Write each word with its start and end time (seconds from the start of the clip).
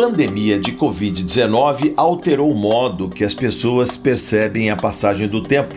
pandemia 0.00 0.58
de 0.58 0.72
Covid-19 0.72 1.92
alterou 1.94 2.50
o 2.50 2.54
modo 2.54 3.10
que 3.10 3.22
as 3.22 3.34
pessoas 3.34 3.98
percebem 3.98 4.70
a 4.70 4.76
passagem 4.76 5.28
do 5.28 5.42
tempo 5.42 5.74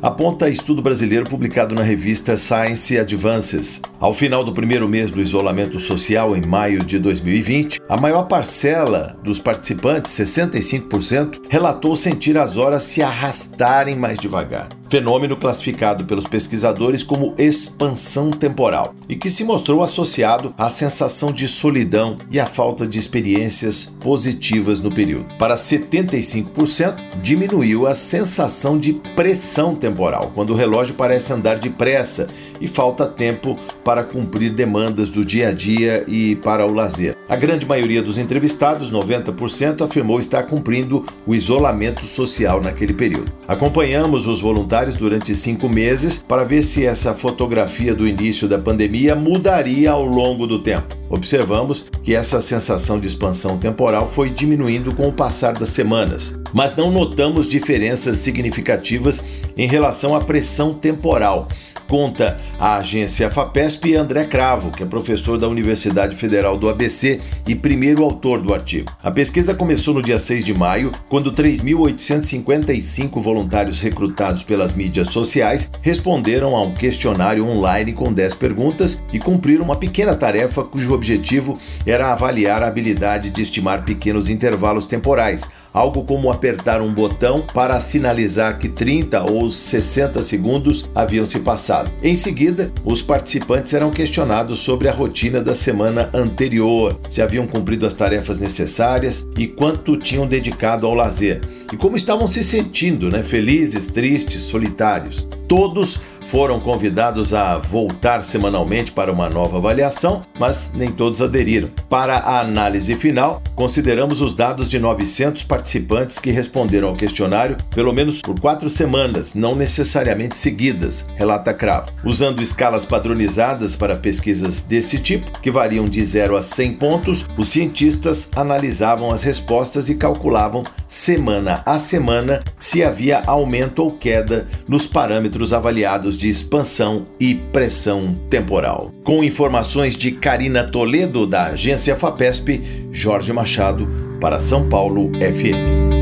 aponta 0.00 0.50
estudo 0.50 0.82
brasileiro 0.82 1.28
publicado 1.28 1.74
na 1.74 1.82
revista 1.82 2.36
Science 2.36 2.96
Advances. 2.98 3.80
Ao 3.98 4.12
final 4.12 4.44
do 4.44 4.52
primeiro 4.52 4.86
mês 4.86 5.10
do 5.10 5.18
isolamento 5.20 5.80
social, 5.80 6.36
em 6.36 6.46
maio 6.46 6.84
de 6.84 6.98
2020, 6.98 7.80
a 7.88 7.96
maior 7.96 8.24
parcela 8.24 9.18
dos 9.24 9.40
participantes, 9.40 10.12
65%, 10.12 11.40
relatou 11.48 11.96
sentir 11.96 12.36
as 12.36 12.58
horas 12.58 12.82
se 12.82 13.02
arrastarem 13.02 13.96
mais 13.96 14.18
devagar 14.18 14.68
fenômeno 14.94 15.36
classificado 15.36 16.04
pelos 16.04 16.24
pesquisadores 16.24 17.02
como 17.02 17.34
expansão 17.36 18.30
temporal 18.30 18.94
e 19.08 19.16
que 19.16 19.28
se 19.28 19.42
mostrou 19.42 19.82
associado 19.82 20.54
à 20.56 20.70
sensação 20.70 21.32
de 21.32 21.48
solidão 21.48 22.16
e 22.30 22.38
à 22.38 22.46
falta 22.46 22.86
de 22.86 22.96
experiências 22.96 23.86
positivas 24.00 24.78
no 24.78 24.94
período. 24.94 25.34
Para 25.36 25.56
75%, 25.56 26.94
diminuiu 27.20 27.88
a 27.88 27.94
sensação 27.96 28.78
de 28.78 28.92
pressão 29.16 29.74
temporal, 29.74 30.30
quando 30.32 30.50
o 30.50 30.56
relógio 30.56 30.94
parece 30.94 31.32
andar 31.32 31.58
depressa 31.58 32.28
e 32.60 32.68
falta 32.68 33.04
tempo 33.04 33.58
para 33.82 34.04
cumprir 34.04 34.50
demandas 34.52 35.08
do 35.08 35.24
dia 35.24 35.48
a 35.48 35.52
dia 35.52 36.04
e 36.06 36.36
para 36.36 36.64
o 36.64 36.72
lazer. 36.72 37.13
A 37.26 37.36
grande 37.36 37.64
maioria 37.64 38.02
dos 38.02 38.18
entrevistados, 38.18 38.92
90%, 38.92 39.82
afirmou 39.82 40.18
estar 40.18 40.42
cumprindo 40.42 41.06
o 41.26 41.34
isolamento 41.34 42.04
social 42.04 42.60
naquele 42.60 42.92
período. 42.92 43.32
Acompanhamos 43.48 44.26
os 44.26 44.42
voluntários 44.42 44.94
durante 44.94 45.34
cinco 45.34 45.66
meses 45.66 46.22
para 46.22 46.44
ver 46.44 46.62
se 46.62 46.84
essa 46.84 47.14
fotografia 47.14 47.94
do 47.94 48.06
início 48.06 48.46
da 48.46 48.58
pandemia 48.58 49.14
mudaria 49.14 49.90
ao 49.90 50.04
longo 50.04 50.46
do 50.46 50.58
tempo. 50.58 50.94
Observamos 51.08 51.86
que 52.02 52.14
essa 52.14 52.42
sensação 52.42 53.00
de 53.00 53.06
expansão 53.06 53.56
temporal 53.56 54.06
foi 54.06 54.28
diminuindo 54.28 54.94
com 54.94 55.08
o 55.08 55.12
passar 55.12 55.54
das 55.54 55.70
semanas, 55.70 56.38
mas 56.52 56.76
não 56.76 56.90
notamos 56.90 57.48
diferenças 57.48 58.18
significativas 58.18 59.22
em 59.56 59.66
relação 59.66 60.14
à 60.14 60.20
pressão 60.20 60.74
temporal 60.74 61.48
conta 61.94 62.36
a 62.58 62.78
agência 62.78 63.30
FAPESP 63.30 63.90
e 63.90 63.94
André 63.94 64.24
Cravo, 64.24 64.72
que 64.72 64.82
é 64.82 64.86
professor 64.86 65.38
da 65.38 65.46
Universidade 65.46 66.16
Federal 66.16 66.58
do 66.58 66.68
ABC 66.68 67.20
e 67.46 67.54
primeiro 67.54 68.02
autor 68.02 68.42
do 68.42 68.52
artigo. 68.52 68.90
A 69.00 69.12
pesquisa 69.12 69.54
começou 69.54 69.94
no 69.94 70.02
dia 70.02 70.18
6 70.18 70.44
de 70.44 70.52
maio, 70.52 70.90
quando 71.08 71.32
3.855 71.32 73.22
voluntários 73.22 73.80
recrutados 73.80 74.42
pelas 74.42 74.74
mídias 74.74 75.10
sociais 75.10 75.70
responderam 75.82 76.56
a 76.56 76.62
um 76.64 76.74
questionário 76.74 77.46
online 77.46 77.92
com 77.92 78.12
10 78.12 78.34
perguntas 78.34 79.00
e 79.12 79.20
cumpriram 79.20 79.64
uma 79.64 79.76
pequena 79.76 80.16
tarefa 80.16 80.64
cujo 80.64 80.92
objetivo 80.92 81.56
era 81.86 82.12
avaliar 82.12 82.60
a 82.64 82.66
habilidade 82.66 83.30
de 83.30 83.40
estimar 83.40 83.84
pequenos 83.84 84.28
intervalos 84.28 84.86
temporais 84.86 85.48
algo 85.74 86.04
como 86.04 86.30
apertar 86.30 86.80
um 86.80 86.94
botão 86.94 87.44
para 87.52 87.80
sinalizar 87.80 88.58
que 88.58 88.68
30 88.68 89.24
ou 89.24 89.50
60 89.50 90.22
segundos 90.22 90.88
haviam 90.94 91.26
se 91.26 91.40
passado. 91.40 91.90
Em 92.00 92.14
seguida, 92.14 92.72
os 92.84 93.02
participantes 93.02 93.74
eram 93.74 93.90
questionados 93.90 94.60
sobre 94.60 94.88
a 94.88 94.92
rotina 94.92 95.42
da 95.42 95.54
semana 95.54 96.08
anterior, 96.14 96.98
se 97.08 97.20
haviam 97.20 97.46
cumprido 97.46 97.86
as 97.86 97.94
tarefas 97.94 98.38
necessárias 98.38 99.26
e 99.36 99.48
quanto 99.48 99.96
tinham 99.96 100.26
dedicado 100.26 100.86
ao 100.86 100.94
lazer, 100.94 101.40
e 101.72 101.76
como 101.76 101.96
estavam 101.96 102.30
se 102.30 102.44
sentindo, 102.44 103.10
né? 103.10 103.24
felizes, 103.24 103.88
tristes, 103.88 104.42
solitários. 104.42 105.26
Todos 105.48 106.00
foram 106.24 106.58
convidados 106.58 107.32
a 107.32 107.58
voltar 107.58 108.22
semanalmente 108.22 108.92
para 108.92 109.12
uma 109.12 109.28
nova 109.28 109.58
avaliação, 109.58 110.22
mas 110.38 110.72
nem 110.74 110.90
todos 110.90 111.22
aderiram. 111.22 111.70
Para 111.88 112.16
a 112.16 112.40
análise 112.40 112.96
final, 112.96 113.42
consideramos 113.54 114.20
os 114.20 114.34
dados 114.34 114.68
de 114.68 114.78
900 114.78 115.44
participantes 115.44 116.18
que 116.18 116.30
responderam 116.30 116.88
ao 116.88 116.96
questionário 116.96 117.56
pelo 117.74 117.92
menos 117.92 118.20
por 118.20 118.38
quatro 118.38 118.68
semanas, 118.70 119.34
não 119.34 119.54
necessariamente 119.54 120.36
seguidas, 120.36 121.06
relata 121.16 121.52
Cravo. 121.54 121.90
Usando 122.04 122.42
escalas 122.42 122.84
padronizadas 122.84 123.76
para 123.76 123.96
pesquisas 123.96 124.62
desse 124.62 124.98
tipo, 124.98 125.38
que 125.40 125.50
variam 125.50 125.88
de 125.88 126.04
0 126.04 126.36
a 126.36 126.42
100 126.42 126.72
pontos, 126.74 127.26
os 127.36 127.48
cientistas 127.48 128.30
analisavam 128.34 129.10
as 129.10 129.22
respostas 129.22 129.88
e 129.88 129.94
calculavam 129.94 130.64
semana 130.86 131.62
a 131.64 131.78
semana 131.78 132.42
se 132.58 132.82
havia 132.82 133.22
aumento 133.26 133.80
ou 133.80 133.92
queda 133.92 134.46
nos 134.66 134.86
parâmetros 134.86 135.52
avaliados 135.52 136.16
de 136.16 136.28
expansão 136.28 137.04
e 137.18 137.34
pressão 137.34 138.14
temporal. 138.28 138.92
Com 139.04 139.22
informações 139.22 139.94
de 139.94 140.12
Karina 140.12 140.64
Toledo, 140.64 141.26
da 141.26 141.46
agência 141.46 141.96
FAPESP, 141.96 142.88
Jorge 142.90 143.32
Machado, 143.32 143.86
para 144.20 144.40
São 144.40 144.68
Paulo 144.68 145.10
FM. 145.14 145.93